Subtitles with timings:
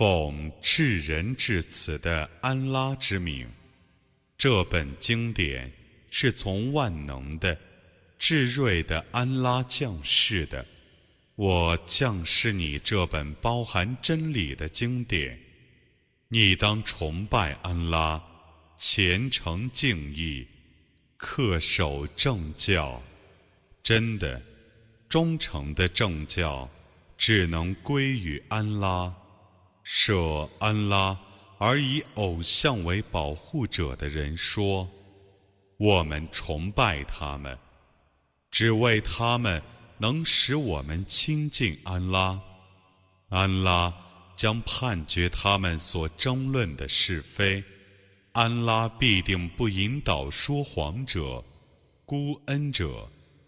[0.00, 3.46] 奉至仁至慈的安拉之名，
[4.38, 5.70] 这本经典
[6.08, 7.54] 是从万能的、
[8.18, 10.64] 至睿的安拉降世的。
[11.34, 15.38] 我降示你这本包含真理的经典，
[16.28, 18.24] 你当崇拜安拉，
[18.78, 20.46] 虔诚敬意，
[21.18, 23.02] 恪守正教。
[23.82, 24.40] 真的，
[25.10, 26.66] 忠诚的正教
[27.18, 29.14] 只能归于安拉。
[29.92, 31.18] 舍安拉
[31.58, 34.88] 而以偶像为保护者的人说
[35.78, 37.58] ：“我们崇拜他们，
[38.52, 39.60] 只为他们
[39.98, 42.40] 能使我们亲近安拉。
[43.30, 43.92] 安拉
[44.36, 47.62] 将判决他们所争论的是非。
[48.30, 51.44] 安拉必定不引导说谎者、
[52.06, 53.10] 孤恩者。”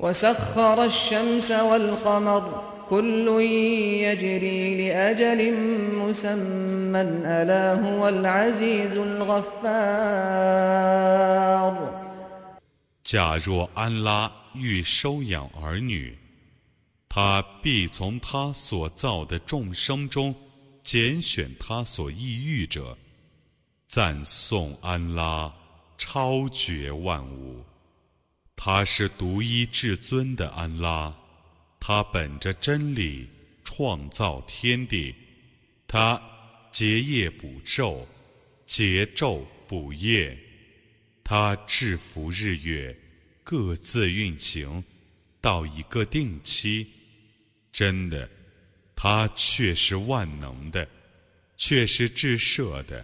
[0.00, 3.28] وسخر الشمس والقمر كل
[4.06, 5.40] يجري لأجل
[5.94, 10.06] مسمى ألا هو العزيز الغفار
[13.02, 16.18] 假若安拉欲收养儿女，
[17.08, 20.34] 他必从他所造的众生中
[20.82, 22.96] 拣选他所意欲者。
[23.86, 25.52] 赞颂安拉，
[25.96, 27.62] 超绝万物。
[28.63, 31.11] 他是独一至尊的安拉，
[31.79, 33.27] 他本着真理
[33.63, 35.15] 创造天地，
[35.87, 36.21] 他
[36.69, 38.05] 结业补昼，
[38.63, 40.37] 结昼补夜，
[41.23, 42.95] 他制服日月，
[43.43, 44.83] 各自运行
[45.41, 46.85] 到一个定期。
[47.73, 48.29] 真的，
[48.95, 50.87] 他却是万能的，
[51.57, 53.03] 却是至赦的。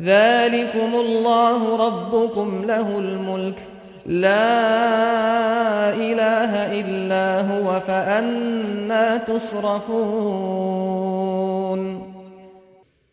[0.00, 3.66] ذلكم الله ربكم له الملك
[4.06, 10.36] لا إله إلا هو فأنا تصرفون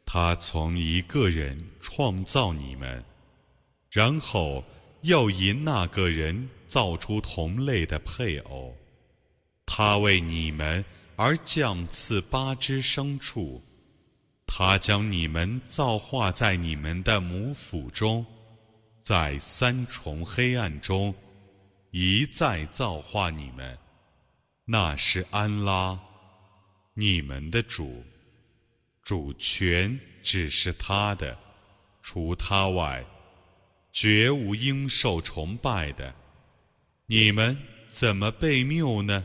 [0.06, 3.04] 他从一个人创造你们，
[3.90, 4.64] 然后
[5.02, 8.76] 又因那个人造出同类的配偶，
[9.66, 10.86] 他为你们
[11.16, 13.62] 而降赐八只牲畜。
[14.51, 18.25] 他将你们造化在你们的母腹中，
[19.03, 21.15] 在三重黑暗中
[21.91, 23.79] 一再造化你们。
[24.65, 25.99] 那是安拉，
[26.95, 28.03] 你们的主，
[29.03, 31.39] 主权只是他的，
[32.01, 33.05] 除他外，
[33.93, 36.13] 绝无应受崇拜的。
[37.07, 37.57] 你们
[37.89, 39.25] 怎么被谬呢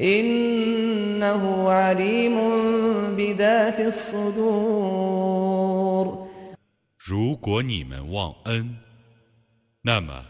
[0.00, 2.36] إنه عليم
[3.16, 5.30] بذات الصدور
[6.96, 8.78] 如果你们忘恩，
[9.82, 10.26] 那么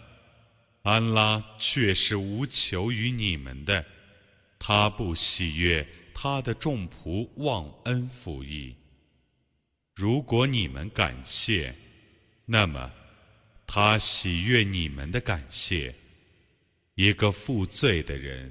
[0.82, 3.84] 安拉却是无求于你们的，
[4.58, 8.74] 他不喜悦他的众仆忘恩负义。
[9.94, 11.74] 如果你们感谢，
[12.46, 12.90] 那么
[13.66, 15.94] 他喜悦你们的感谢。
[16.94, 18.50] 一个负罪的人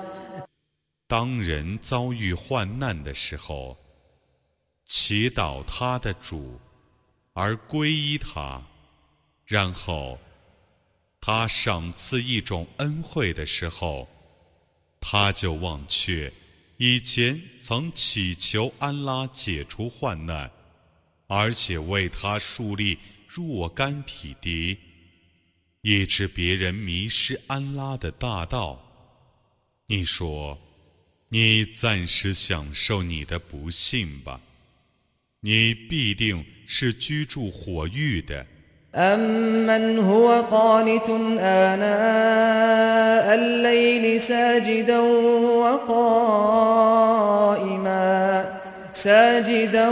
[1.11, 3.77] 当人遭遇患难的时候，
[4.85, 6.57] 祈祷他的主，
[7.33, 8.65] 而皈依他。
[9.45, 10.17] 然后，
[11.19, 14.07] 他赏赐一种恩惠的时候，
[15.01, 16.31] 他就忘却
[16.77, 20.49] 以前曾祈求安拉解除患难，
[21.27, 22.97] 而且为他树立
[23.27, 24.77] 若干匹敌，
[25.81, 28.81] 以致别人迷失安拉的大道。
[29.87, 30.57] 你说，
[31.30, 34.40] 你暂时享受你的不幸吧，
[35.40, 38.46] 你必定是居住火域的。
[38.94, 41.10] أمن هو قانت
[41.40, 45.00] آناء الليل ساجدا
[46.70, 48.44] وقائما
[48.92, 49.88] ساجدا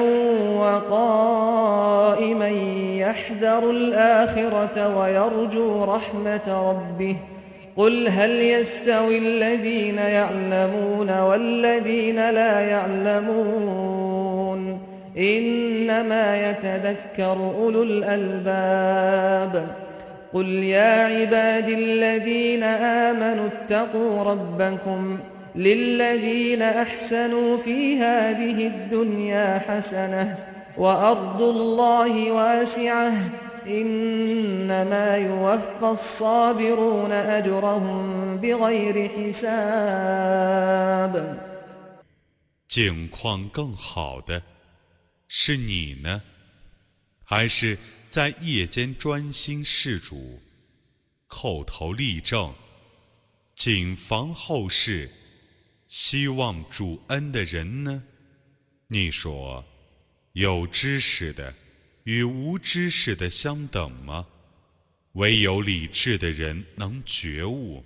[0.57, 2.49] وقائما
[2.99, 7.17] يحذر الآخرة ويرجو رحمة ربه
[7.80, 14.20] قل هل يستوي الذين يعلمون والذين لا يعلمون
[15.18, 19.68] إنما يتذكر أولو الألباب
[20.34, 25.18] قل يا عباد الذين آمنوا اتقوا ربكم
[25.56, 30.36] للذين أحسنوا في هذه الدنيا حسنة
[30.78, 33.12] وأرض الله واسعة
[33.69, 39.55] إنما يوفى الصابرون أجرهم بغير حساب
[42.67, 44.43] 境况更好的
[45.29, 46.23] 是你呢，
[47.25, 47.79] 还是
[48.11, 50.41] 在夜间专心事主，
[51.29, 52.53] 叩头立正，
[53.55, 55.11] 谨防后事，
[55.87, 58.03] 希望主恩的人呢？
[58.89, 59.65] 你说，
[60.33, 61.55] 有知识的
[62.10, 64.26] 与无知识的相等吗？
[65.12, 67.86] 唯有理智的人能觉悟。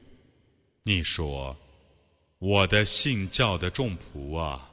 [0.83, 1.53] 你说，
[2.39, 4.71] 我的信教的众仆啊！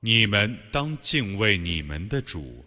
[0.00, 2.64] 你们当敬畏你们的主，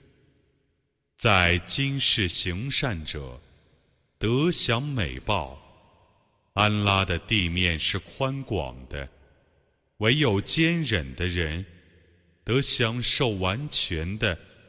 [1.18, 3.38] 在今世行善者
[4.18, 5.62] 得享美报。
[6.54, 9.10] 安拉的地面是宽广的，
[9.98, 11.66] 唯有坚忍的人
[12.46, 14.40] 得享受完全的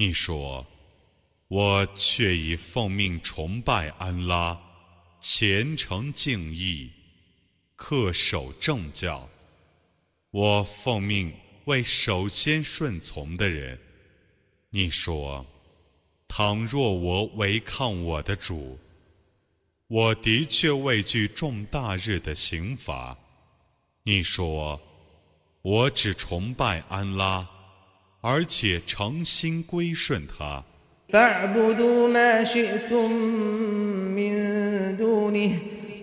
[0.00, 0.64] 你说，
[1.48, 4.56] 我却已奉命崇拜安拉，
[5.20, 6.88] 虔诚敬意。
[7.76, 9.28] 恪守正教，
[10.30, 13.76] 我奉命为首先顺从的人。
[14.70, 15.44] 你说，
[16.28, 18.78] 倘若我违抗我的主，
[19.88, 23.18] 我的确畏惧重大日的刑罚。
[24.04, 24.80] 你说，
[25.62, 27.48] 我只崇拜安拉，
[28.21, 30.63] 而且诚心归顺他。
[31.13, 33.11] فاعبدوا ما شئتم
[34.15, 34.33] من
[34.97, 35.51] دونه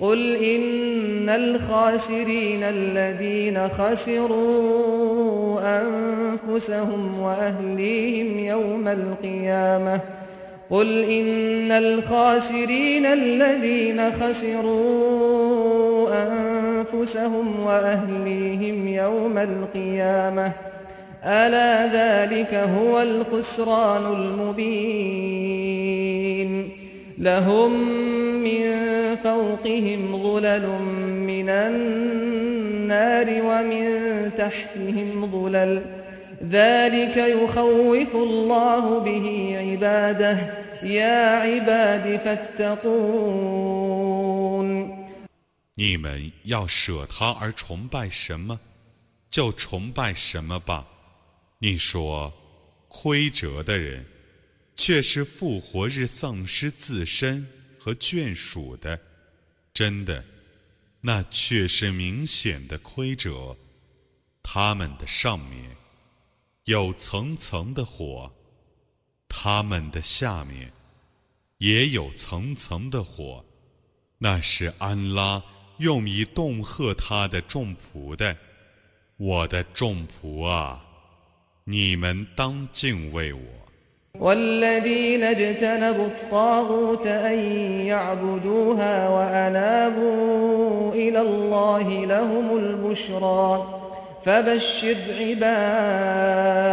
[0.00, 10.00] قل إن الخاسرين الذين خسروا أنفسهم وأهليهم يوم القيامة
[10.70, 20.52] قل إن الخاسرين الذين خسروا أنفسهم وأهليهم يوم القيامة
[21.24, 25.70] ألا ذلك هو الخسران المبين
[27.18, 27.72] لهم
[28.42, 28.62] من
[29.16, 30.66] فوقهم ظلل
[31.30, 33.86] من النار ومن
[34.36, 35.82] تحتهم ظلل
[36.50, 40.38] ذلك يخوف الله به عباده
[40.82, 43.90] يا عباد فاتقون
[45.76, 48.60] 你们要舍他而崇拜什么，
[49.30, 50.86] 就崇拜什么吧。
[51.59, 52.33] 你说，
[52.87, 54.05] 亏折的人，
[54.75, 57.47] 却是复活日丧失自身
[57.79, 58.99] 和眷属的，
[59.73, 60.23] 真的，
[61.01, 63.55] 那却是明显的亏折。
[64.43, 65.75] 他们的上面
[66.65, 68.31] 有层层的火，
[69.27, 70.71] 他们的下面
[71.57, 73.43] 也有层层的火，
[74.19, 75.43] 那是安拉
[75.79, 78.37] 用以恫吓他的众仆的，
[79.17, 80.84] 我的众仆啊！
[81.64, 83.60] 你们当敬畏我。
[84.20, 87.38] والذين اجتنبوا الطاغوت أن
[87.86, 93.80] يعبدوها وأنابوا إلى الله لهم البشرى
[94.24, 96.64] فبشر عباد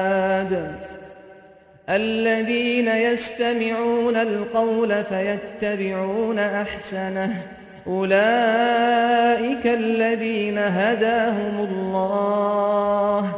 [1.90, 7.46] الذين يستمعون القول فيتبعون أحسنه
[7.88, 13.32] أولئك الذين هداهم الله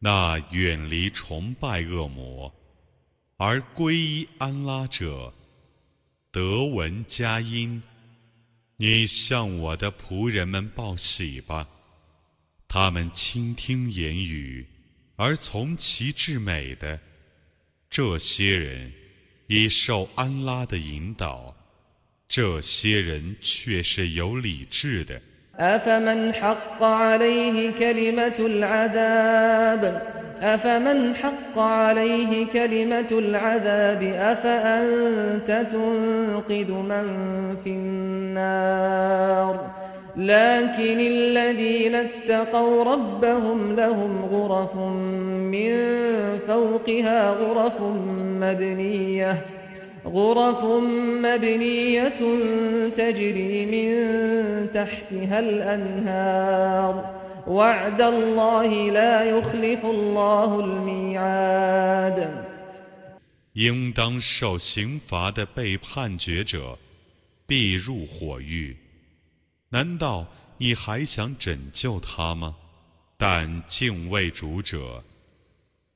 [0.00, 2.54] 那远离崇拜恶魔
[3.38, 5.32] 而皈依安拉者，
[6.30, 7.82] 得闻佳音。
[8.76, 11.66] 你向我的仆人们报喜吧，
[12.68, 14.66] 他们倾听言语
[15.16, 17.00] 而从其至美的
[17.88, 18.92] 这些人，
[19.46, 21.56] 已受安拉的引导。
[22.33, 25.21] 这些人却是有理智的。
[25.59, 30.01] أفمن حق عليه كلمة العذاب
[30.41, 37.05] أفمن حق عليه كلمة العذاب أفأنت تنقذ من
[37.63, 39.09] في النار
[40.17, 44.75] لكن الذين اتقوا ربهم لهم غرف
[45.55, 45.75] من
[46.47, 47.81] فوقها غرف
[48.41, 49.45] مبنيه
[50.05, 50.63] غرف
[51.23, 52.19] مبنية
[52.95, 56.93] تجري من تحتها الأنهار
[57.47, 62.29] وعد الله لا يخلف الله الميعاد
[63.53, 66.77] 应当受刑罚的被判决者，
[67.45, 68.77] 必入火狱。
[69.69, 70.25] 难道
[70.57, 72.55] 你还想拯救他吗？
[73.17, 75.03] 但敬畏主者，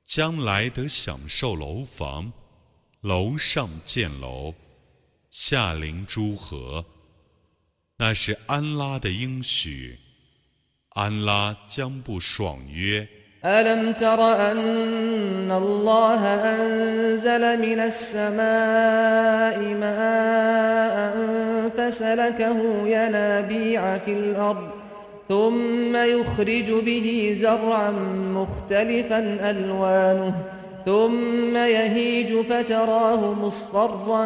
[0.03, 2.33] 将来得享受楼房。
[3.01, 4.53] 楼上建楼，
[5.29, 6.85] 下临诸河，
[7.97, 9.99] 那是安拉的应许，
[10.89, 13.07] 安拉将不爽约。
[13.45, 14.19] ألم تر
[14.51, 16.21] أن الله
[16.55, 20.95] أنزل من السماء ماء
[21.75, 24.69] فسلكه ينابيع في الأرض
[25.27, 27.91] ثم يخرج به زرعا
[28.37, 30.33] مختلفا ألوانه
[30.87, 34.25] ثم يهيج فتراه مصفرا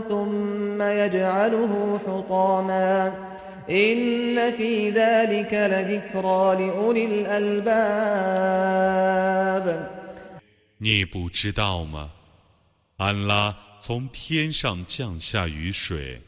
[0.00, 3.12] ثم يجعله حطاما
[3.70, 8.20] إن في ذلك لذكرى لأولي الألباب
[10.78, 12.10] 你不知道吗？
[12.96, 16.22] 安拉从天上降下雨水，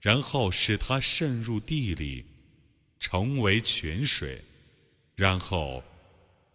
[0.00, 2.24] 然后使它渗入地里，
[2.98, 4.40] 成为泉水，
[5.14, 5.82] 然后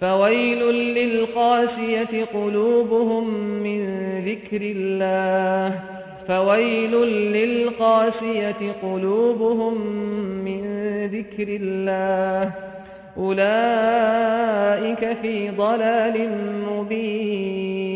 [0.00, 0.58] فويل
[0.94, 3.80] للقاسية قلوبهم من
[4.24, 5.80] ذكر الله.
[6.28, 6.92] فويل
[7.32, 9.86] للقاسية قلوبهم
[10.44, 10.62] من
[11.06, 12.50] ذكر الله.
[13.18, 16.30] أولئك في ضلال
[16.70, 17.95] مبين.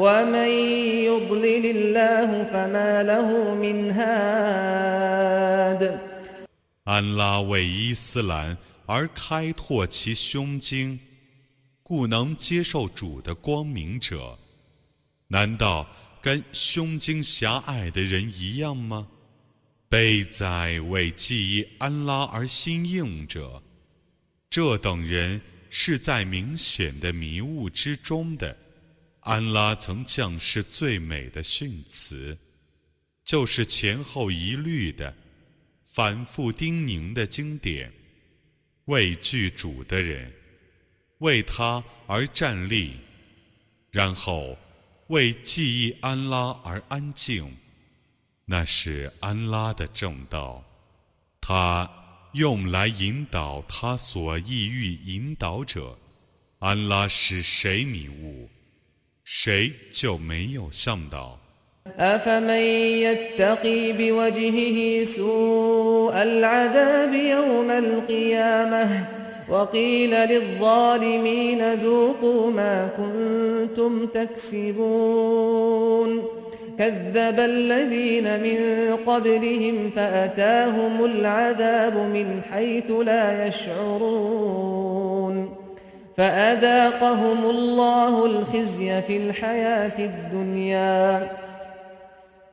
[0.00, 0.48] ومن
[1.08, 5.80] يضلل الله فما له من هاد
[6.84, 8.56] 安拉为伊斯兰
[8.86, 10.98] 而开拓其胸襟，
[11.82, 14.38] 故能接受主的光明者，
[15.28, 15.88] 难道
[16.20, 19.08] 跟胸襟狭隘的人一样吗？
[19.88, 23.62] 悲哉为记忆安拉而心硬者，
[24.50, 25.40] 这等人
[25.70, 28.56] 是在明显的迷雾之中的。
[29.21, 32.37] 安拉曾降示最美的训词，
[33.23, 35.15] 就是前后一律的、
[35.85, 37.91] 反复叮咛的经典。
[38.85, 40.33] 为具主的人，
[41.19, 42.95] 为他而站立，
[43.91, 44.57] 然后
[45.07, 47.55] 为记忆安拉而安静。
[48.45, 50.65] 那是安拉的正道，
[51.39, 51.89] 他
[52.33, 55.97] 用来引导他所意欲引导者。
[56.57, 58.49] 安拉使谁迷雾，
[59.30, 61.38] 谁就没有向导。
[76.78, 78.58] كذب الذين من
[79.06, 84.89] قبلهم فأتاهم العذاب من حيث لا يشعرون
[86.20, 91.30] فأذاقهم الله الخزي في الحياة الدنيا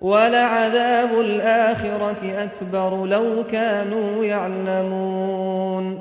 [0.01, 5.99] ولعذاب الآخرة أكبر لو كانوا يعلمون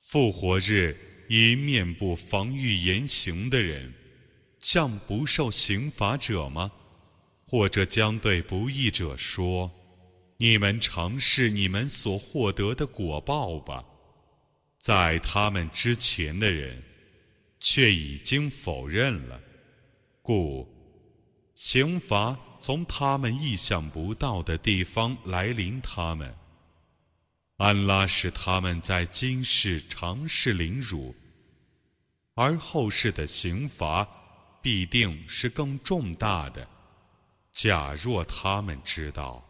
[0.00, 0.96] 复活日，
[1.28, 3.92] 一面不防御言行的人，
[4.60, 6.70] 像不受刑罚者吗？
[7.44, 13.84] 或者将对不义者说：“你们尝试你们所获得的果报吧。”
[14.83, 16.83] 在他们之前的人，
[17.57, 19.39] 却已经否认了，
[20.21, 20.67] 故
[21.55, 26.35] 刑罚从他们意想不到的地方来临他们。
[27.55, 31.15] 安拉使他们在今世尝试凌辱，
[32.33, 34.05] 而后世的刑罚
[34.61, 36.67] 必定是更重大的。
[37.53, 39.49] 假若他们知道。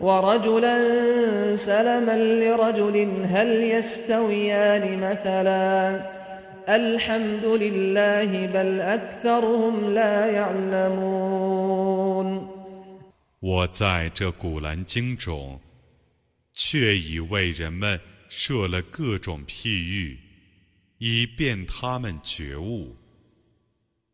[0.00, 0.76] ورجلا
[1.56, 6.00] سلما لرجل هل يستويان مثلا
[6.68, 11.62] الحمد لله بل أكثرهم لا يعلمون
[13.40, 15.60] 我在这古兰经中，
[16.52, 20.18] 却已为人们设了各种譬喻，
[20.98, 22.96] 以便他们觉悟。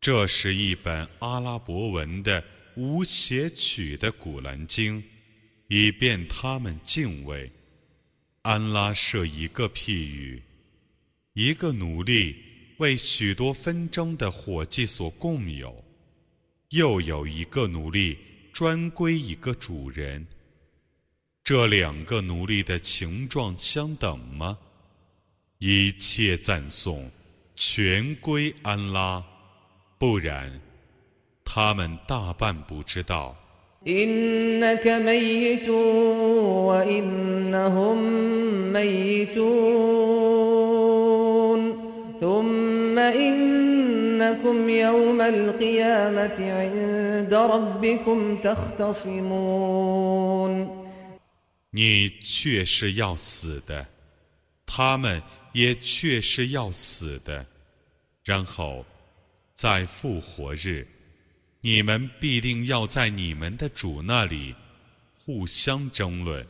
[0.01, 2.43] 这是一本阿拉伯文的
[2.75, 5.03] 无写曲的古兰经，
[5.68, 7.50] 以便他们敬畏。
[8.42, 10.42] 安拉设一个譬喻，
[11.32, 12.36] 一个奴隶
[12.76, 15.82] 为许多纷争的伙计所共有，
[16.68, 18.18] 又有一个奴隶
[18.52, 20.26] 专归一个主人。
[21.42, 24.58] 这两个奴隶的情状相等吗？
[25.58, 27.10] 一切赞颂
[27.54, 29.24] 全归安拉，
[29.96, 30.60] 不然，
[31.44, 33.34] 他们大半不知道。
[51.70, 53.86] 你却是要死的，
[54.64, 55.20] 他们
[55.52, 57.44] 也确是要死的，
[58.24, 58.86] 然后，
[59.52, 60.86] 在复活日，
[61.63, 64.55] 你们必定要在你们的主那里
[65.25, 66.45] 互相争论。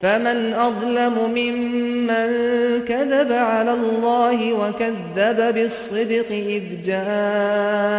[0.00, 2.28] فمن أظلم ممن
[2.88, 7.98] كذب على الله وكذب بالصدق إذ جاءه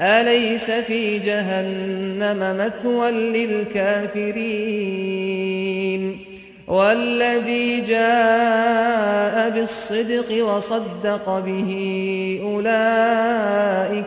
[0.00, 4.36] أليس في جهنم مثوى للكافرين
[6.66, 11.70] والذي جاء بالصدق وصدق به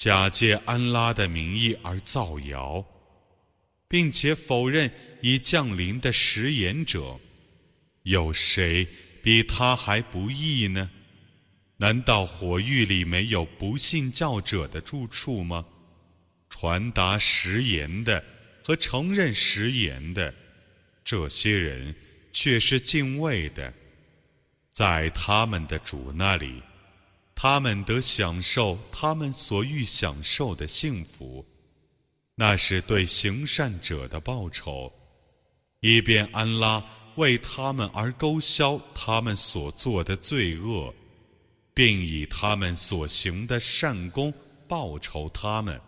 [0.00, 2.82] 假借安拉的名义而造谣，
[3.86, 7.20] 并且否认已降临的食言者，
[8.04, 8.88] 有谁
[9.22, 10.90] 比他还不义呢？
[11.76, 15.66] 难道火狱里没有不信教者的住处吗？
[16.48, 18.24] 传达食言的
[18.64, 20.34] 和承认食言的，
[21.04, 21.94] 这些人
[22.32, 23.70] 却是敬畏的，
[24.72, 26.62] 在他们的主那里。
[27.42, 31.42] 他们得享受他们所欲享受的幸福，
[32.34, 34.92] 那是对行善者的报酬，
[35.80, 40.92] 以便安拉为他们而勾销他们所做的罪恶，
[41.72, 44.30] 并以他们所行的善功
[44.68, 45.80] 报酬他们。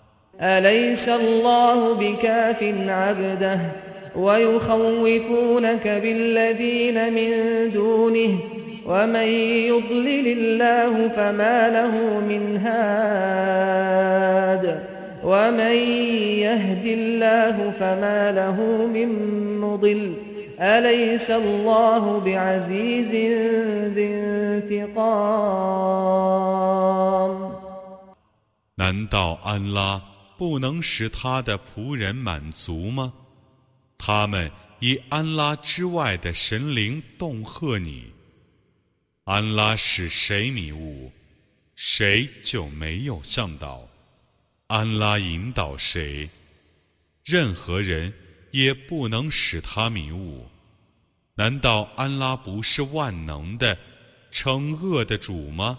[8.86, 9.28] ومن
[9.72, 13.84] يضلل الله فما له من هاد
[15.24, 15.76] ومن
[16.46, 19.10] يهد الله فما له من
[19.60, 20.14] مضل
[20.60, 23.12] أليس الله بعزيز
[23.96, 25.18] ذي انتقام
[28.76, 30.02] 难道安拉
[30.38, 33.14] 不能使他的仆人满足吗？
[33.98, 38.18] 他们以安拉之外的神灵恫吓你。
[39.25, 41.13] 安拉使谁迷雾，
[41.77, 43.89] 谁就没有向导；
[44.67, 46.29] 安拉引导谁，
[47.25, 48.13] 任何人
[48.51, 50.45] 也不能使他迷雾。
[51.37, 53.79] 难道安拉不是万能的、
[54.33, 55.79] 惩恶的主吗？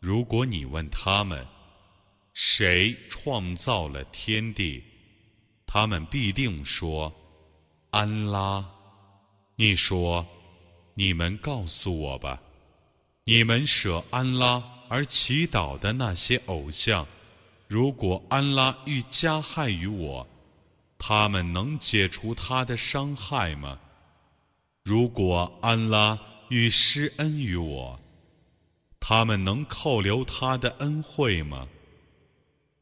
[0.00, 1.46] 如果你问他们，
[2.32, 4.82] 谁创造了天地，
[5.66, 7.14] 他们必定说
[7.92, 8.64] ：“安拉。”
[9.56, 10.26] 你说
[10.96, 12.40] ：“你们告诉我吧，
[13.24, 17.06] 你们舍安拉而祈祷的那些偶像，
[17.68, 20.26] 如果安拉欲加害于我，
[20.96, 23.78] 他们能解除他的伤害吗？
[24.82, 27.99] 如果安拉欲施恩于我？”
[28.99, 31.67] 他们能扣留他的恩惠吗？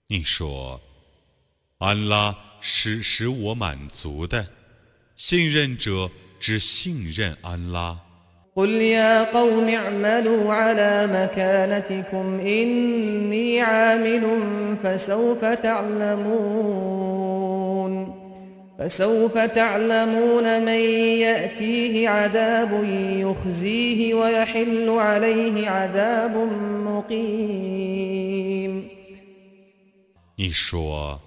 [0.08, 0.82] 你说，
[1.80, 4.48] 安拉是使我满足的，
[5.16, 8.00] 信任者只信任安拉。
[14.84, 17.14] فسوف تعلمون
[20.60, 20.80] من
[21.20, 22.84] يأتيه عذاب
[23.20, 26.36] يخزيه ويحل عليه عذاب
[26.88, 28.24] مقيم
[30.36, 31.22] 你说，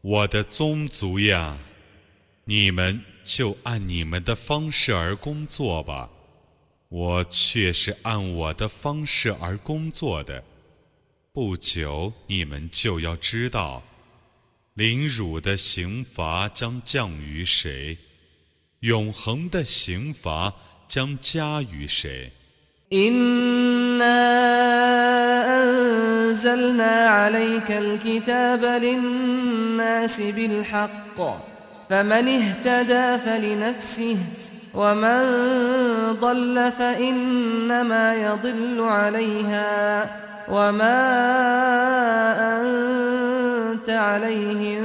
[0.00, 1.58] 我的宗族呀，
[2.44, 6.08] 你们就按你们的方式而工作吧，
[6.88, 10.44] 我却是按我的方式而工作的。
[11.32, 13.82] 不久，你们就要知道。
[14.74, 17.98] 凌辱的刑罚将降于谁？
[18.80, 20.54] 永恒的刑罚
[20.86, 22.32] 将加于谁？
[22.92, 24.20] إنا
[25.60, 31.18] أنزلنا عليك الكتاب للناس بالحق
[31.90, 34.18] فمن اهتدى فلنفسه
[34.74, 35.20] ومن
[36.20, 40.04] ضل فإنما يضل عليها
[40.48, 41.00] وما
[42.62, 44.82] أنت عليهم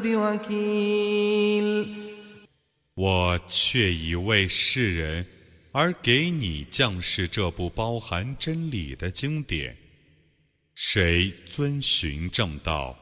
[0.00, 1.86] بوكيل
[2.94, 5.26] 我却已为世人
[5.72, 9.76] 而给你降示这部包含真理的经典。
[10.74, 12.96] 谁遵循正道，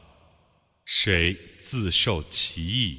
[0.85, 2.99] 谁自受其益，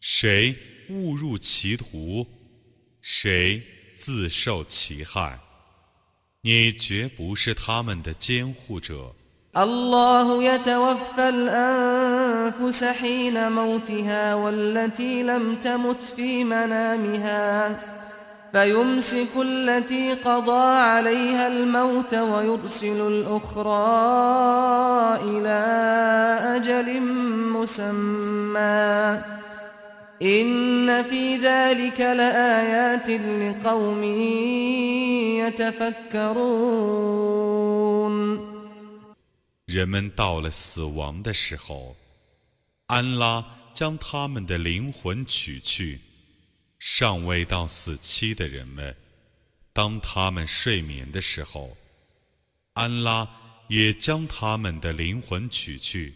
[0.00, 0.54] 谁
[0.88, 2.26] 误入歧途，
[3.00, 3.62] 谁
[3.94, 5.38] 自受其害，
[6.42, 9.14] 你绝不是他们的监护者。
[9.56, 17.76] الله يتوفى الأنفس حين موتها والتي لم تمت في منامها
[18.52, 23.88] فيمسك التي قضى عليها الموت ويرسل الأخرى
[25.24, 25.58] إلى
[26.56, 27.00] أجل
[27.52, 29.20] مسمى
[30.22, 34.04] إن في ذلك لآيات لقوم
[35.44, 36.46] يتفكرون
[39.66, 41.96] 人们到了死亡的时候，
[42.86, 46.00] 安拉将他们的灵魂取去。
[46.78, 48.94] 尚未到死期的人们，
[49.72, 51.76] 当他们睡眠的时候，
[52.74, 53.28] 安拉
[53.68, 56.14] 也将他们的灵魂取去。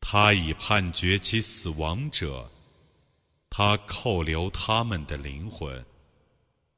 [0.00, 2.50] 他已判决其死亡者，
[3.56, 5.84] 他扣留他们的灵魂；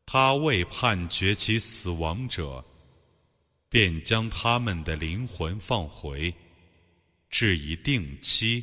[0.06, 2.64] 他未判决其死亡者。
[3.70, 6.32] 便将他们的灵魂放回，
[7.28, 8.62] 至一定期。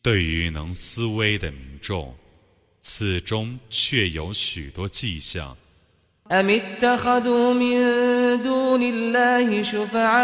[0.00, 2.16] 对于能思维的民众，
[2.80, 5.54] 此中确有许多迹象。
[6.30, 10.16] أم اتخذوا من دون الله شفعاء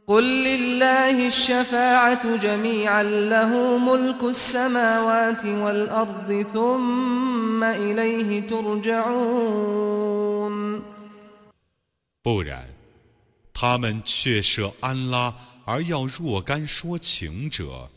[0.07, 9.99] قل لله الشفاعة جميعا له ملك السماوات والأرض ثم إليه ترجعون
[12.21, 12.65] 不然，
[13.53, 15.33] 他们却设安拉
[15.65, 17.89] 而要若干说情者。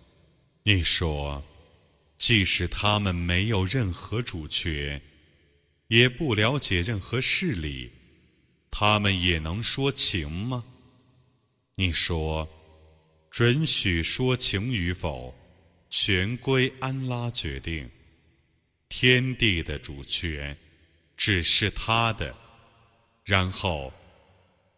[0.64, 1.42] 你说，
[2.17, 5.01] 即使他们没有任何主权，
[5.88, 7.91] 也不了解任何事理，
[8.71, 10.65] 他们也能说情吗？
[11.75, 12.49] 你说，
[13.30, 15.34] 准许说情与否，
[15.91, 17.88] 全归安拉决定。
[18.89, 20.58] 天地的主权
[21.15, 22.36] 只是他的，
[23.23, 23.93] 然后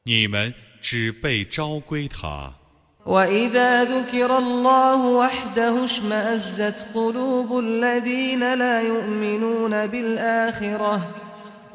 [0.03, 2.58] 你们只被召归他。
[3.06, 11.14] وإذا ذكر الله وحده اشمأزت قلوب الذين لا يؤمنون بالآخرة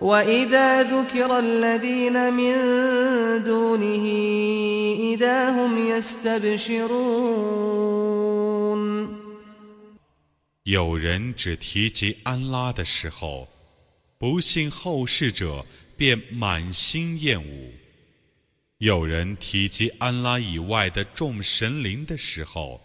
[0.01, 2.53] وإذا ذكر الذين من
[3.43, 4.05] دونه
[5.13, 7.29] إذا هم يستبشرون
[10.63, 13.47] 有人只提及安拉的时候，
[14.19, 15.65] 不信后世者
[15.97, 17.71] 便满心厌恶；
[18.83, 22.79] 有人提及安拉以外的众神灵的时候，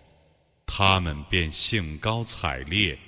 [0.67, 2.99] 他们便兴高采烈。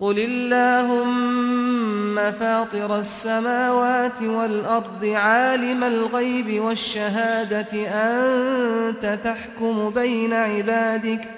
[0.00, 11.28] قل اللهم فاطر السماوات والأرض عالم الغيب والشهادة أنت تحكم بين عبادك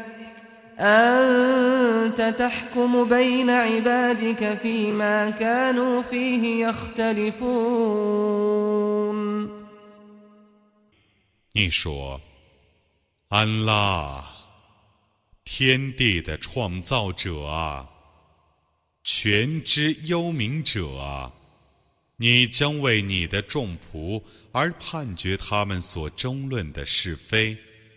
[0.79, 7.42] أنت تحكم بين عبادك فيما كانوا فيه يختلفون
[11.58, 12.22] 你说
[13.30, 14.24] ：“安拉，
[15.43, 17.89] 天地的创造者啊，
[19.04, 21.34] 全知幽冥者啊，
[22.17, 27.58] 你将为你的众仆而判决他们所争论的是非。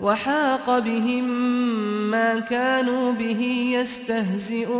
[0.00, 1.24] وحاق بهم
[2.10, 3.40] ما كانوا به
[3.72, 4.72] يستهزئون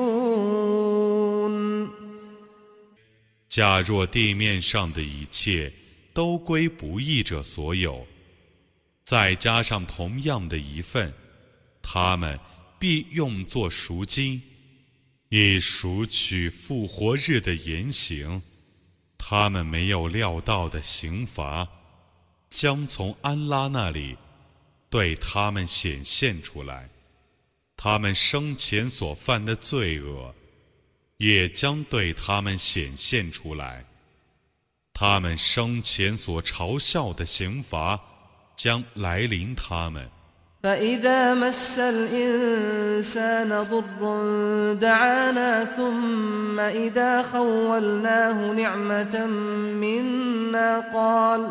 [3.49, 5.73] 假若地面上的一切
[6.15, 8.07] 都归不义者所有，
[9.05, 11.13] 再加上同样的一份，
[11.83, 12.41] 他们
[12.79, 14.41] 必用作赎金，
[15.29, 18.43] 以赎取复活日的言行。
[19.19, 21.69] 他们没有料到的刑罚，
[22.51, 24.17] 将从安拉那里
[24.89, 26.89] 对他们显现出来。
[27.77, 30.35] 他们生前所犯的罪恶，
[31.17, 33.85] 也将对他们显现出来。
[34.95, 37.99] 他们生前所嘲笑的刑罚，
[38.57, 40.09] 将来临他们。
[40.63, 49.27] فإذا مس الإنسان ضر دعانا ثم إذا خولناه نعمة
[49.83, 51.51] منا قال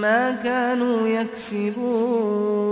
[0.00, 2.68] ما كانوا يكسبون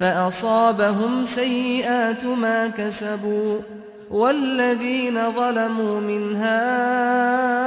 [0.00, 3.56] فأصابهم سيئات ما كسبوا
[4.10, 7.60] والذين ظلموا من هؤلاء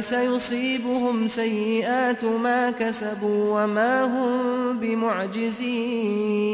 [0.00, 6.44] سيصيبهم سيئات ما كسبوا وما هم بمعجزين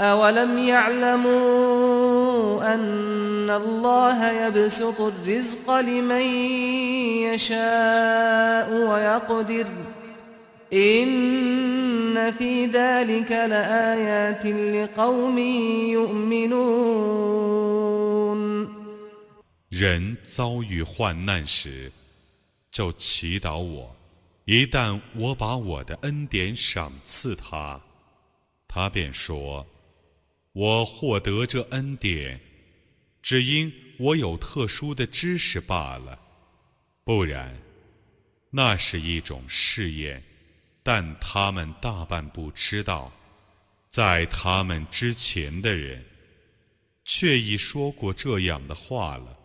[0.00, 1.30] أولم يعلموا
[2.74, 6.22] أن الله يبسط الرزق لمن
[7.28, 9.68] يشاء ويقدر ۖ
[10.72, 15.38] إن في ذلك لآيات لقوم
[15.90, 16.60] يؤمنون
[19.70, 21.90] 人遭遇患难时，
[22.70, 23.96] 就祈祷我。
[24.44, 27.80] 一旦我把我的恩典赏赐他，
[28.68, 29.66] 他便说：“
[30.55, 32.39] 我获得这恩典，
[33.21, 36.17] 只因我有特殊的知识罢了。
[37.03, 37.53] 不然，
[38.51, 40.23] 那是一种试验。”
[40.81, 43.11] 但他们大半不知道，
[43.89, 46.05] 在他们之前的人，
[47.03, 49.35] 却已说过这样的话了。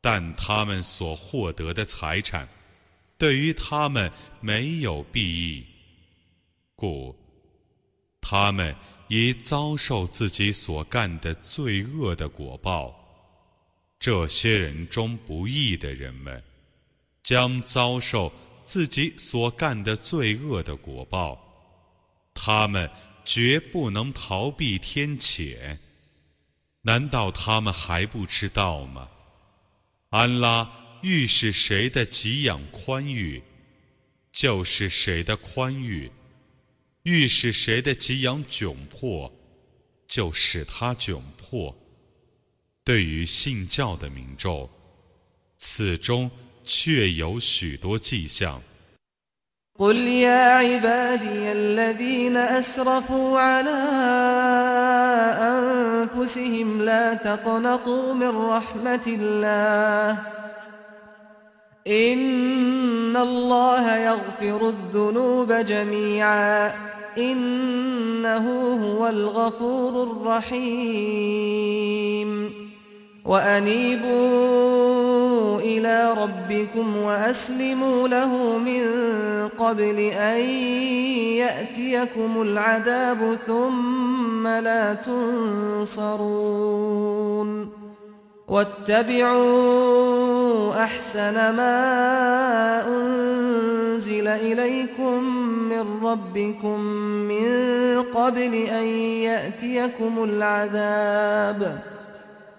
[0.00, 2.48] 但他们所获得的财产，
[3.18, 5.66] 对于他们没有裨益，
[6.74, 7.14] 故
[8.22, 8.74] 他们
[9.08, 12.94] 已遭受自己所干的罪恶的果报。
[13.98, 16.42] 这些人中不义的人们，
[17.22, 18.32] 将遭受。
[18.64, 21.42] 自己所干的罪恶的果报，
[22.34, 22.90] 他们
[23.24, 25.78] 绝不能逃避天谴。
[26.82, 29.08] 难道他们还不知道吗？
[30.10, 33.42] 安拉欲使谁的给养宽裕，
[34.32, 36.10] 就是谁的宽裕；
[37.07, 39.31] 欲使谁的给养窘迫，
[40.07, 41.75] 就使他窘迫。
[42.83, 44.69] 对于信教的民众，
[45.57, 46.29] 此中。
[46.65, 48.61] 却有许多迹象。
[49.77, 53.69] قل يا عبادي الذين أسرفوا على
[55.51, 60.17] أنفسهم لا تقنطوا من رحمة الله
[61.87, 66.71] إن الله يغفر الذنوب جميعا
[67.18, 71.88] إنه هو الغفور الرحيم.
[73.24, 74.38] وأنيبوا
[75.60, 78.82] إلى ربكم وأسلموا له من
[79.58, 80.40] قبل أن
[81.36, 86.28] يأتيكم العذاب ثم لا تنصرون.
[88.48, 89.48] واتبعوا
[90.84, 91.76] أحسن ما
[92.86, 95.37] أنزل إليكم
[95.77, 96.79] من ربكم
[97.29, 98.85] من قبل أن
[99.27, 100.23] يأتيكم
[101.89, 101.93] العذاب ۖ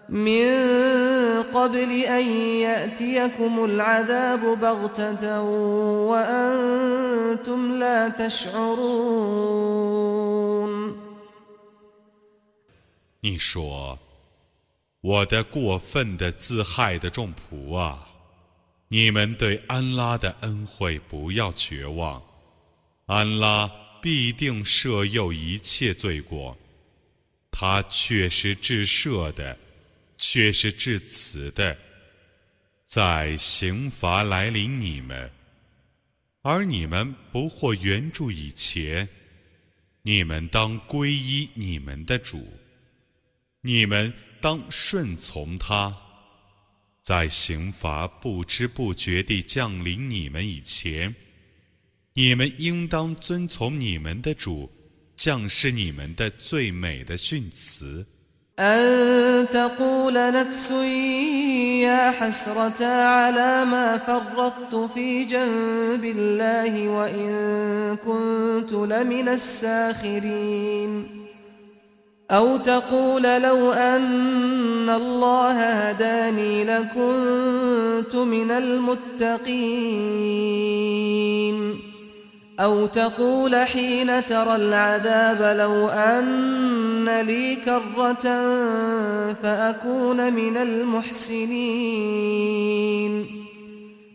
[0.09, 2.25] من قبل أن
[2.61, 5.43] يأتيكم العذاب بغتة
[6.11, 9.35] وأنتم لا تشعرون
[13.23, 18.07] 你说：“我的过分的自害的众仆啊，
[18.89, 22.23] 你们对安拉的恩惠不要绝望，
[23.10, 23.70] 安拉
[24.02, 26.58] 必定赦宥一切罪过，
[27.52, 29.58] 他确是至赦的。”
[30.22, 31.78] 却是至慈的，
[32.84, 35.32] 在刑罚来临你们，
[36.42, 39.08] 而你们不获援助以前，
[40.02, 42.52] 你们当皈依你们的主，
[43.62, 45.96] 你们当顺从他，
[47.02, 51.16] 在刑罚不知不觉地降临你们以前，
[52.19, 54.71] 你们应当遵从你们的主，
[55.17, 58.07] 降示你们的最美的训词。
[58.57, 60.71] أن تقول نفس
[61.83, 71.07] يا حسرة على ما فرطت في جنب الله وإن كنت لمن الساخرين
[72.31, 79.35] أو تقول لو أن الله هداني لكنت من المتقين
[82.61, 88.23] أو تقول حين ترى العذاب لو أن لي كرة
[89.43, 91.85] فأكون من المحسنين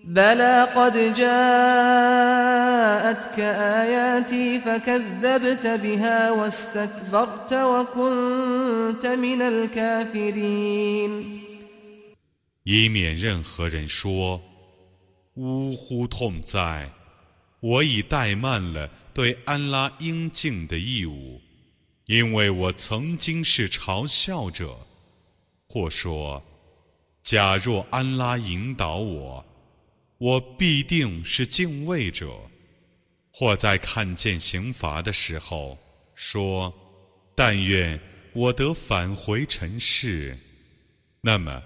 [0.04, 2.20] بلى قد جاءتك
[3.40, 11.40] آياتي فكذبت بها واستكبرت وكنت من الكافرين
[12.66, 14.42] 以免任何人说：“
[15.36, 16.88] 呜呼，痛哉！
[17.65, 21.41] 我已怠慢了对安拉应尽的义务，
[22.05, 24.77] 因为我曾经是嘲笑者。
[25.67, 26.45] 或说，
[27.23, 29.43] 假若安拉引导我，
[30.19, 32.27] 我必定是敬畏者；
[33.33, 35.79] 或在看见刑罚的时候
[36.15, 36.71] 说，
[37.35, 37.99] 但愿
[38.35, 40.39] 我得返回尘世，
[41.23, 41.62] 那么。”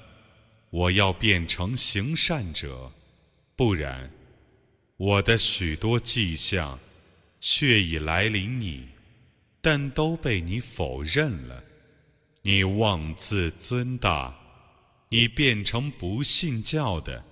[0.70, 2.92] 我要变成行善者，
[3.56, 4.12] 不然，
[4.97, 6.79] 我的许多迹象
[7.39, 8.87] 却已来临你，
[9.61, 11.63] 但都被你否认了。
[12.41, 14.33] 你妄自尊大，
[15.09, 17.23] 你变成不信教的。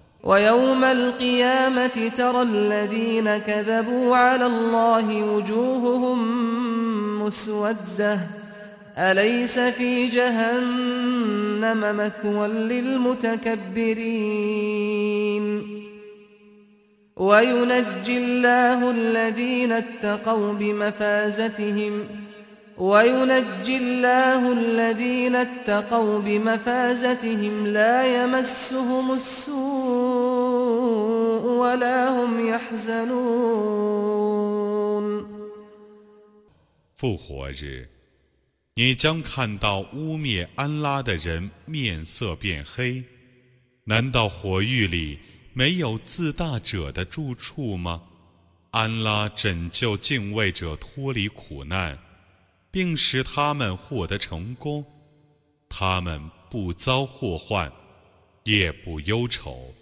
[8.97, 13.51] أليس في جهنم مثوى للمتكبرين
[17.15, 22.07] وينجي الله الذين اتقوا بمفازتهم
[22.77, 30.61] وينجي الله الذين اتقوا بمفازتهم لا يمسهم السوء
[31.61, 33.91] ولا هم يحزنون
[36.97, 37.87] 复活日
[38.75, 43.03] 你将看到污蔑安拉的人面色变黑，
[43.83, 45.19] 难道火狱里
[45.55, 48.01] 没有自大者的住处吗？
[48.71, 51.97] 安拉拯救敬畏者脱离苦难，
[52.71, 54.85] 并使他们获得成功，
[55.67, 57.69] 他们不遭祸患，
[58.43, 59.73] 也不忧愁。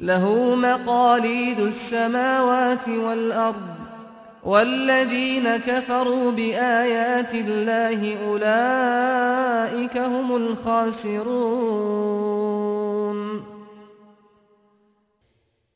[0.00, 3.77] له مقاليد السماوات والأرض
[4.42, 11.34] والذين كفروا بآيات الله أولئك هم الخاسرون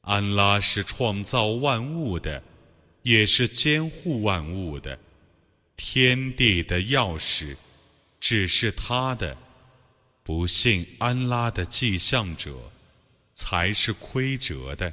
[0.02, 2.42] 安拉是创造万物的，
[3.02, 4.98] 也是监护万物的。
[5.76, 7.56] 天地的钥匙
[8.20, 9.36] 只是他的。
[10.22, 12.52] 不信安拉的迹象者。
[13.38, 14.92] 才是亏折的。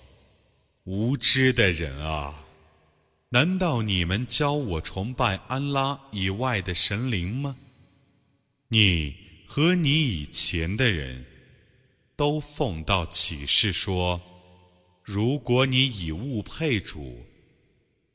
[0.91, 2.43] 无知的人啊，
[3.29, 7.55] 难道你们教我崇拜安拉以外的神灵吗？
[8.67, 9.15] 你
[9.47, 11.25] 和你以前的人
[12.17, 14.19] 都奉到启示说，
[15.01, 17.25] 如果你以物配主，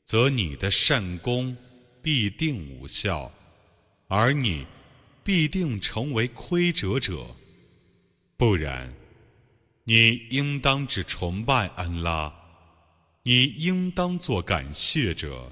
[0.05, 1.57] 则你的善功
[1.99, 3.31] 必定无效，
[4.07, 4.63] 而你。”
[5.23, 7.35] 必定成为亏折者，
[8.37, 8.93] 不然，
[9.83, 12.33] 你应当只崇拜安拉，
[13.27, 15.51] 你应当做感谢者。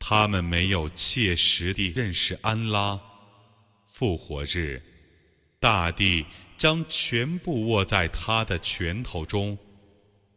[0.00, 3.15] 他们没有切实地认识安拉。
[3.98, 4.82] 复活日，
[5.58, 6.22] 大地
[6.58, 9.56] 将全部握在他的拳头中，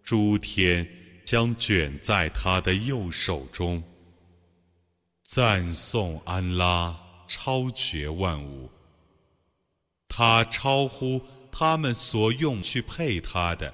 [0.02, 0.90] 诸天
[1.26, 3.84] 将卷在他的右手中。
[5.24, 6.98] 赞颂安拉
[7.28, 8.72] 超绝万物，
[10.08, 13.74] 他超乎他们所用去配他的。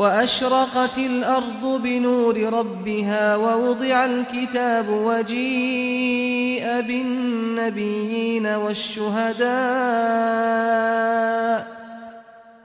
[0.00, 9.50] وأشرقت الأرض بنور ربها ووضع الكتاب وجيء بالنبيين والشهداء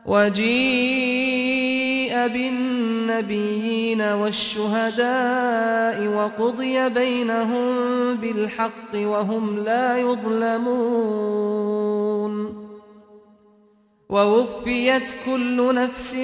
[0.06, 1.48] وجيء
[2.28, 7.76] بالنبيين والشهداء وقضي بينهم
[8.16, 11.46] بالحق وهم لا يظلمون
[14.09, 16.15] ووفيت كل نفس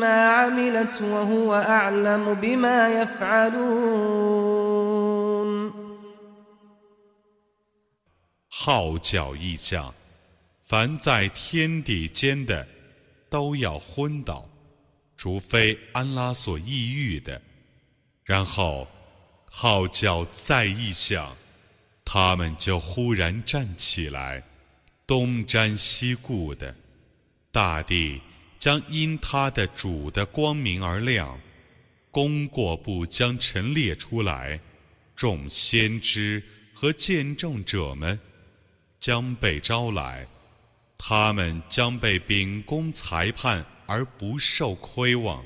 [0.00, 4.56] ما عملت وهو أعلم بما يفعلون
[8.48, 9.92] 号角一响，
[10.62, 12.66] 凡在天地间的
[13.28, 14.48] 都要昏倒，
[15.16, 17.40] 除非安拉所抑郁的。
[18.24, 18.88] 然后
[19.50, 21.36] 号角再一响，
[22.04, 24.42] 他们就忽然站起来。
[25.11, 26.73] 东瞻西顾的，
[27.51, 28.21] 大地
[28.57, 31.37] 将因他的主的光明而亮，
[32.09, 34.57] 功过不将陈列出来，
[35.13, 36.41] 众先知
[36.73, 38.17] 和见证者们
[39.01, 40.25] 将被招来，
[40.97, 45.43] 他们将被秉公裁判而不受亏枉，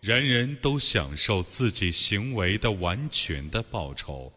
[0.00, 4.32] 人人都享受自己行为的完全的报酬。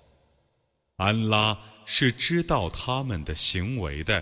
[0.98, 4.22] 安拉是知道他们的行为的。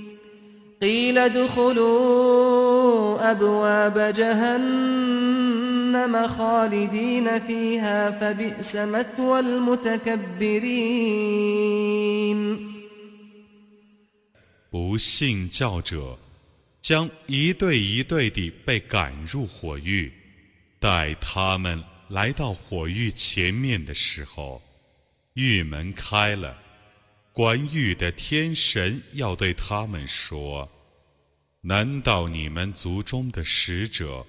[0.82, 2.50] قيل ادخلوا
[3.30, 5.46] أبواب جهنم
[6.28, 10.26] خالدين فيها فبئس مثوى المتكبرين
[14.70, 16.18] 不信教者
[16.82, 20.12] 将一对一对地被赶入火狱，
[20.78, 24.60] 待他们来到火狱前面的时候，
[25.32, 26.58] 狱门开了。
[27.32, 30.69] 关狱的天神要对他们说：“
[31.61, 34.25] 难道你们族中的使者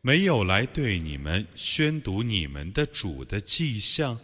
[0.00, 4.18] 没有来对你们宣读你们的主的迹象，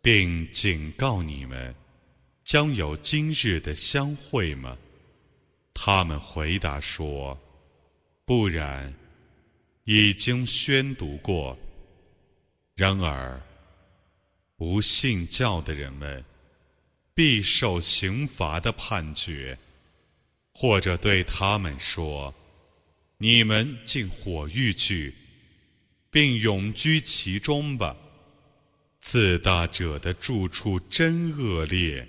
[0.00, 1.74] 并警告你们
[2.44, 4.76] 将有今日的相会吗？”
[5.72, 7.38] 他们回答说
[8.26, 8.92] ：“不然，
[9.84, 11.56] 已经宣读过。
[12.74, 13.40] 然而，
[14.56, 16.24] 不信教的人们。”
[17.16, 19.58] 必受刑罚的判决，
[20.58, 22.34] 或者对他们说
[23.20, 25.12] ：“你们进火狱去，
[26.10, 27.94] 并永居其中吧。”
[28.98, 32.08] 自大者的住处真恶劣。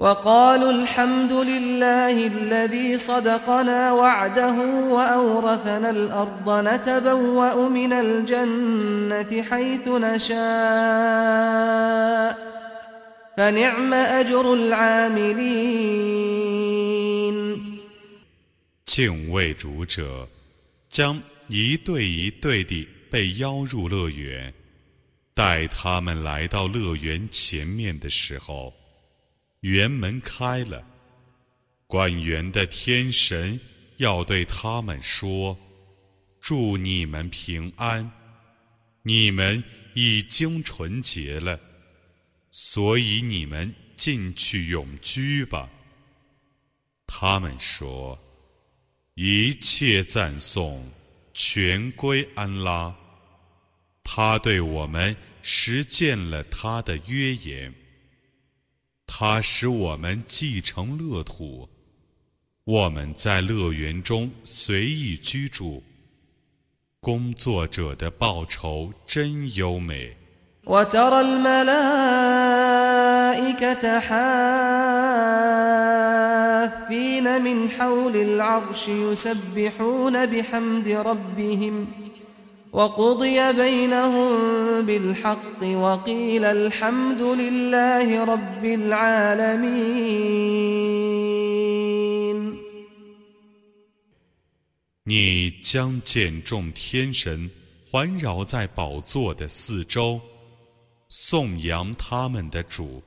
[0.00, 4.56] وقالوا الحمد لله الذي صدقنا وعده
[4.92, 10.36] وأورثنا الأرض نتبوأ من الجنة حيث نشاء
[13.36, 15.76] فنعم أجر العاملين
[18.84, 20.28] 敬畏主者
[20.90, 24.52] 将一对一对地被邀入乐园，
[25.34, 28.74] 待他们来到乐园前面的时候。
[29.61, 30.83] 园门开了，
[31.87, 33.59] 管园的天神
[33.97, 35.57] 要对他们说
[36.41, 38.11] ：“祝你们平安，
[39.03, 41.59] 你们已经纯洁了，
[42.49, 45.69] 所以你们进去永居吧。”
[47.05, 48.17] 他们说
[49.13, 50.91] ：“一切赞颂
[51.33, 52.95] 全归安拉，
[54.03, 57.71] 他对我们实践了他的约言。”
[59.10, 61.68] 它使我们继承乐土，
[62.64, 65.82] 我们在乐园中随意居住。
[67.00, 70.16] 工作者的报酬真优美。
[70.66, 72.00] وترى الملائكة
[74.00, 74.46] حافين
[77.42, 81.86] من حول العرش يسبحون بحمد ربهم
[82.72, 90.06] وقضي بينهم بالحق وقيل الحمد لله رب العالمين
[95.04, 97.48] 你将见众天神
[97.88, 100.20] 环绕在宝座的四周，
[101.08, 103.00] 颂扬他们的主，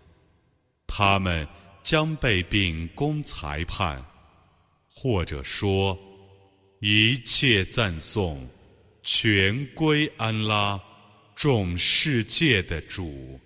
[0.87, 1.45] 他们
[1.83, 4.01] 将被秉公裁判，
[4.89, 5.99] 或者说
[6.79, 8.47] 一切赞颂。
[9.04, 10.82] 全归安拉，
[11.36, 13.38] 众世界的主。